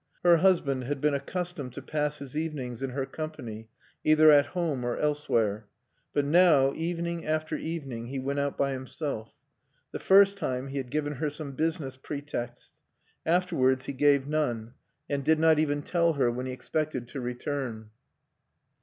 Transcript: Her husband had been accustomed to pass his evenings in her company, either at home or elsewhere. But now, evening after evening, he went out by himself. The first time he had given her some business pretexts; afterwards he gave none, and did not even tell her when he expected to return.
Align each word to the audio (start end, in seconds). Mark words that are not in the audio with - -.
Her 0.23 0.37
husband 0.37 0.85
had 0.85 0.99
been 0.99 1.13
accustomed 1.13 1.73
to 1.73 1.81
pass 1.83 2.17
his 2.17 2.35
evenings 2.35 2.81
in 2.81 2.89
her 2.89 3.05
company, 3.05 3.69
either 4.03 4.31
at 4.31 4.47
home 4.57 4.83
or 4.83 4.97
elsewhere. 4.97 5.67
But 6.11 6.25
now, 6.25 6.73
evening 6.73 7.23
after 7.27 7.55
evening, 7.55 8.07
he 8.07 8.17
went 8.17 8.39
out 8.39 8.57
by 8.57 8.71
himself. 8.71 9.35
The 9.91 9.99
first 9.99 10.37
time 10.37 10.69
he 10.69 10.77
had 10.77 10.89
given 10.89 11.13
her 11.17 11.29
some 11.29 11.51
business 11.51 11.97
pretexts; 11.97 12.81
afterwards 13.27 13.85
he 13.85 13.93
gave 13.93 14.27
none, 14.27 14.73
and 15.07 15.23
did 15.23 15.37
not 15.37 15.59
even 15.59 15.83
tell 15.83 16.13
her 16.13 16.31
when 16.31 16.47
he 16.47 16.51
expected 16.51 17.07
to 17.09 17.21
return. 17.21 17.91